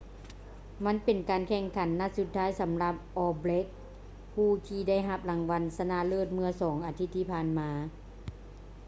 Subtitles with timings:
[0.85, 3.71] ມັນເປັນການແຂ່ງຂັນນັດສຸດທ້າຍສຳລັບ all blacks
[4.33, 7.69] ຜູ້ທີ່ໄດ້ຮັບລາງວັນຊະນະເລີດເມື່ອສອງອາທິດທີ່ຜ່ານມາ